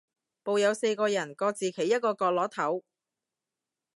[0.41, 2.83] 部有四個人，各自企一個角落頭